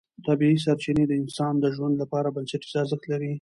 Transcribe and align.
طبیعي 0.27 0.57
سرچینې 0.65 1.05
د 1.07 1.13
انسان 1.21 1.53
د 1.59 1.65
ژوند 1.75 1.95
لپاره 2.01 2.33
بنسټیز 2.35 2.73
ارزښت 2.81 3.05
لري 3.11 3.29